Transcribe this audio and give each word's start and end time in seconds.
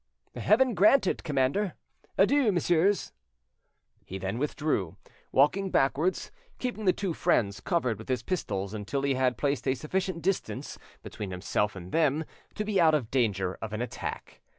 "Heaven 0.35 0.73
grant 0.73 1.05
it, 1.05 1.23
commander! 1.23 1.75
Adieu, 2.17 2.51
messieurs." 2.51 3.11
He 4.03 4.17
then 4.17 4.39
withdrew, 4.39 4.97
walking 5.31 5.69
backwards, 5.69 6.31
keeping 6.57 6.85
the 6.85 6.91
two 6.91 7.13
friends 7.13 7.59
covered 7.59 7.99
with 7.99 8.09
his 8.09 8.23
pistols 8.23 8.73
until 8.73 9.03
he 9.03 9.13
had 9.13 9.37
placed 9.37 9.67
a 9.67 9.75
sufficient 9.75 10.23
distance 10.23 10.79
between 11.03 11.29
himself 11.29 11.75
and 11.75 11.91
them 11.91 12.25
to 12.55 12.65
be 12.65 12.81
out 12.81 12.95
of 12.95 13.11
danger 13.11 13.59
of 13.61 13.73
an 13.73 13.81
attack. 13.83 14.41